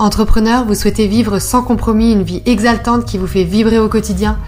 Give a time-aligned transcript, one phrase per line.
[0.00, 4.38] Entrepreneur, vous souhaitez vivre sans compromis une vie exaltante qui vous fait vibrer au quotidien?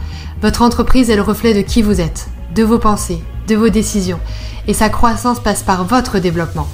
[0.40, 4.18] Votre entreprise est le reflet de qui vous êtes, de vos pensées, de vos décisions,
[4.66, 6.68] et sa croissance passe par votre développement.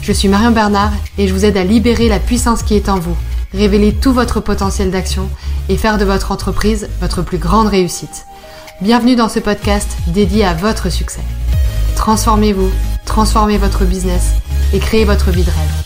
[0.00, 2.98] Je suis Marion Bernard et je vous aide à libérer la puissance qui est en
[2.98, 3.14] vous,
[3.52, 5.28] révéler tout votre potentiel d'action
[5.68, 8.24] et faire de votre entreprise votre plus grande réussite.
[8.80, 11.20] Bienvenue dans ce podcast dédié à votre succès.
[11.94, 12.70] Transformez-vous,
[13.04, 14.30] transformez votre business
[14.72, 15.83] et créez votre vie de rêve.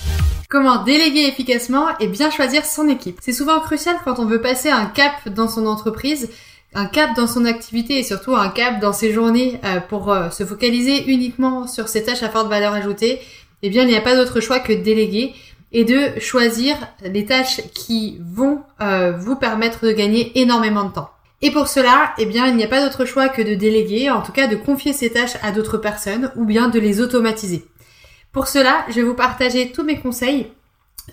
[0.51, 4.71] Comment déléguer efficacement et bien choisir son équipe C'est souvent crucial quand on veut passer
[4.71, 6.31] un cap dans son entreprise,
[6.72, 10.31] un cap dans son activité et surtout un cap dans ses journées euh, pour euh,
[10.31, 13.21] se focaliser uniquement sur ses tâches à forte valeur ajoutée.
[13.63, 15.35] Eh bien, il n'y a pas d'autre choix que de déléguer
[15.72, 21.11] et de choisir les tâches qui vont euh, vous permettre de gagner énormément de temps.
[21.43, 24.22] Et pour cela, eh bien, il n'y a pas d'autre choix que de déléguer, en
[24.22, 27.67] tout cas de confier ces tâches à d'autres personnes ou bien de les automatiser.
[28.32, 30.49] Pour cela, je vais vous partager tous mes conseils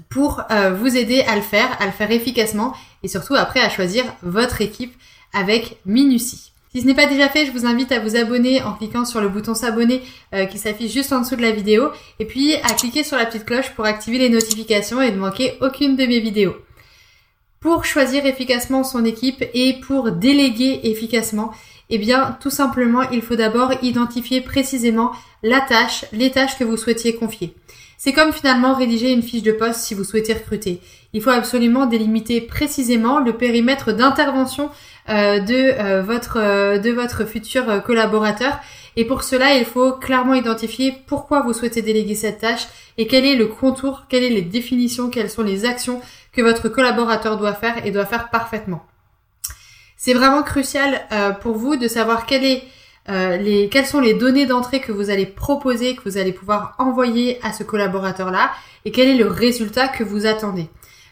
[0.10, 2.74] pour euh, vous aider à le faire, à le faire efficacement
[3.04, 4.94] et surtout après à choisir votre équipe
[5.34, 6.52] avec minutie.
[6.74, 9.22] Si ce n'est pas déjà fait, je vous invite à vous abonner en cliquant sur
[9.22, 10.02] le bouton s'abonner
[10.34, 11.90] euh, qui s'affiche juste en dessous de la vidéo
[12.20, 15.58] et puis à cliquer sur la petite cloche pour activer les notifications et ne manquer
[15.62, 16.56] aucune de mes vidéos.
[17.62, 21.52] Pour choisir efficacement son équipe et pour déléguer efficacement,
[21.90, 25.12] eh bien, tout simplement, il faut d'abord identifier précisément
[25.44, 27.54] la tâche, les tâches que vous souhaitiez confier.
[27.98, 30.82] C'est comme finalement rédiger une fiche de poste si vous souhaitez recruter.
[31.14, 34.70] Il faut absolument délimiter précisément le périmètre d'intervention
[35.08, 38.60] euh, de, euh, votre, euh, de votre futur collaborateur.
[38.98, 43.26] Et pour cela, il faut clairement identifier pourquoi vous souhaitez déléguer cette tâche et quel
[43.26, 47.54] est le contour, quelles sont les définitions, quelles sont les actions que votre collaborateur doit
[47.54, 48.86] faire et doit faire parfaitement.
[50.06, 54.80] C'est vraiment crucial euh, pour vous de savoir euh, les, quelles sont les données d'entrée
[54.80, 58.52] que vous allez proposer, que vous allez pouvoir envoyer à ce collaborateur-là
[58.86, 60.68] et quel est le résultat que vous attendez.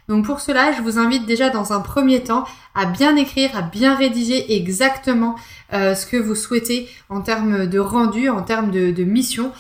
[0.10, 2.44] Donc pour cela, je vous invite déjà dans un premier temps
[2.76, 5.38] à bien écrire, à bien rédiger exactement
[5.74, 9.52] euh, ce que vous souhaitez en termes de rendu, en termes de mission,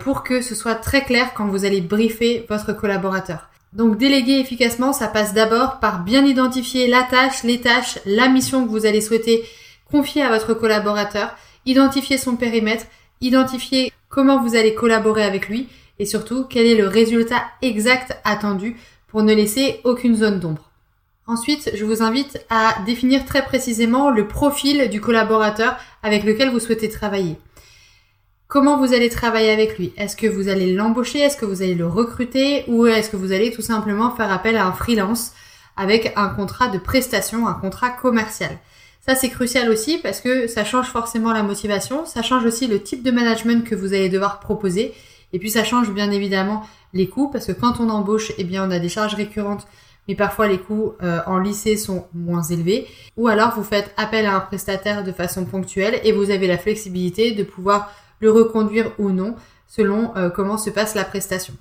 [0.00, 3.48] pour que ce soit très clair quand vous allez briefer votre collaborateur.
[3.72, 8.64] Donc déléguer efficacement, ça passe d'abord par bien identifier la tâche, les tâches, la mission
[8.64, 9.44] que vous allez souhaiter
[9.90, 11.34] confier à votre collaborateur,
[11.66, 12.86] identifier son périmètre,
[13.20, 15.68] identifier comment vous allez collaborer avec lui
[15.98, 18.76] et surtout quel est le résultat exact attendu
[19.08, 20.70] pour ne laisser aucune zone d'ombre.
[21.26, 26.60] Ensuite, je vous invite à définir très précisément le profil du collaborateur avec lequel vous
[26.60, 27.36] souhaitez travailler.
[28.48, 29.92] Comment vous allez travailler avec lui?
[29.98, 31.18] Est-ce que vous allez l'embaucher?
[31.18, 32.64] Est-ce que vous allez le recruter?
[32.66, 35.32] Ou est-ce que vous allez tout simplement faire appel à un freelance
[35.76, 38.58] avec un contrat de prestation, un contrat commercial?
[39.06, 42.82] Ça c'est crucial aussi parce que ça change forcément la motivation, ça change aussi le
[42.82, 44.94] type de management que vous allez devoir proposer.
[45.34, 48.66] Et puis ça change bien évidemment les coûts parce que quand on embauche, eh bien
[48.66, 49.66] on a des charges récurrentes
[50.08, 52.86] mais parfois les coûts euh, en lycée sont moins élevés.
[53.18, 56.56] Ou alors vous faites appel à un prestataire de façon ponctuelle et vous avez la
[56.56, 59.36] flexibilité de pouvoir le reconduire ou non
[59.66, 61.54] selon euh, comment se passe la prestation.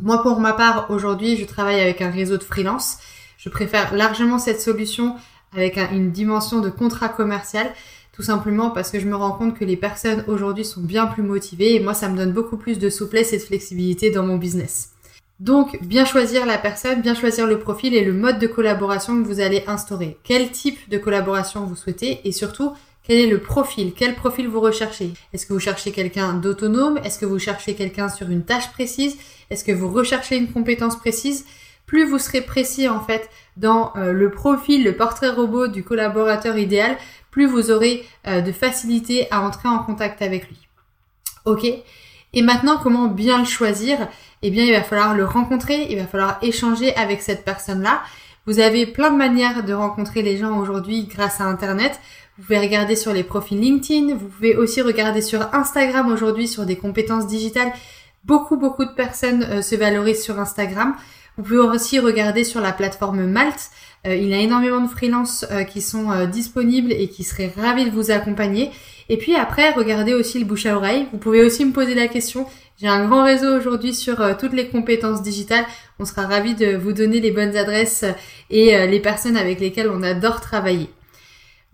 [0.00, 2.98] Moi, pour ma part, aujourd'hui, je travaille avec un réseau de freelance.
[3.38, 5.14] Je préfère largement cette solution
[5.52, 7.72] avec une dimension de contrat commercial,
[8.12, 11.22] tout simplement parce que je me rends compte que les personnes aujourd'hui sont bien plus
[11.22, 14.36] motivées et moi, ça me donne beaucoup plus de souplesse et de flexibilité dans mon
[14.36, 14.90] business.
[15.40, 19.26] Donc, bien choisir la personne, bien choisir le profil et le mode de collaboration que
[19.26, 20.16] vous allez instaurer.
[20.22, 22.72] Quel type de collaboration vous souhaitez et surtout,
[23.06, 23.92] quel est le profil?
[23.94, 25.12] Quel profil vous recherchez?
[25.32, 26.98] Est-ce que vous cherchez quelqu'un d'autonome?
[27.04, 29.18] Est-ce que vous cherchez quelqu'un sur une tâche précise?
[29.50, 31.44] Est-ce que vous recherchez une compétence précise?
[31.84, 33.28] Plus vous serez précis en fait
[33.58, 36.96] dans euh, le profil, le portrait robot du collaborateur idéal,
[37.30, 40.56] plus vous aurez euh, de facilité à entrer en contact avec lui.
[41.44, 41.66] Ok?
[42.32, 44.08] Et maintenant, comment bien le choisir?
[44.42, 48.02] Eh bien, il va falloir le rencontrer, il va falloir échanger avec cette personne-là.
[48.46, 51.98] Vous avez plein de manières de rencontrer les gens aujourd'hui grâce à Internet.
[52.36, 54.14] Vous pouvez regarder sur les profils LinkedIn.
[54.14, 57.72] Vous pouvez aussi regarder sur Instagram aujourd'hui sur des compétences digitales.
[58.24, 60.94] Beaucoup, beaucoup de personnes euh, se valorisent sur Instagram.
[61.36, 63.70] Vous pouvez aussi regarder sur la plateforme Malte.
[64.06, 67.86] Euh, il y a énormément de freelances euh, qui sont disponibles et qui seraient ravis
[67.86, 68.70] de vous accompagner.
[69.08, 71.06] Et puis après, regardez aussi le bouche à oreille.
[71.12, 72.46] Vous pouvez aussi me poser la question.
[72.80, 75.66] J'ai un grand réseau aujourd'hui sur toutes les compétences digitales.
[75.98, 78.04] On sera ravis de vous donner les bonnes adresses
[78.50, 80.88] et les personnes avec lesquelles on adore travailler.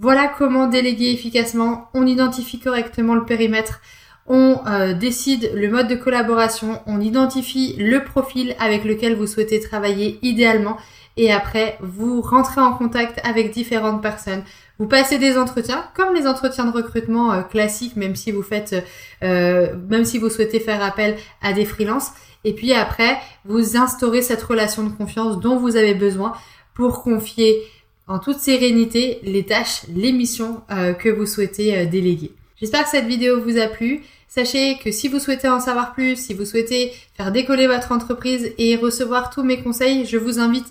[0.01, 1.89] Voilà comment déléguer efficacement.
[1.93, 3.81] On identifie correctement le périmètre.
[4.27, 6.81] On euh, décide le mode de collaboration.
[6.87, 10.77] On identifie le profil avec lequel vous souhaitez travailler idéalement.
[11.17, 14.45] et après vous rentrez en contact avec différentes personnes.
[14.79, 18.77] Vous passez des entretiens, comme les entretiens de recrutement euh, classiques, même si vous faites,
[19.23, 22.11] euh, même si vous souhaitez faire appel à des freelances.
[22.45, 26.33] Et puis après, vous instaurez cette relation de confiance dont vous avez besoin
[26.73, 27.61] pour confier
[28.07, 30.63] en toute sérénité les tâches, les missions
[30.99, 32.33] que vous souhaitez déléguer.
[32.61, 34.03] J'espère que cette vidéo vous a plu.
[34.29, 38.53] Sachez que si vous souhaitez en savoir plus, si vous souhaitez faire décoller votre entreprise
[38.59, 40.67] et recevoir tous mes conseils, je vous invite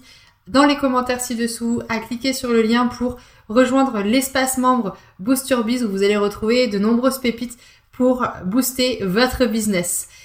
[0.47, 5.63] dans les commentaires ci-dessous à cliquer sur le lien pour rejoindre l'espace membre Boost Your
[5.63, 7.57] Biz où vous allez retrouver de nombreuses pépites
[7.91, 10.09] pour booster votre business.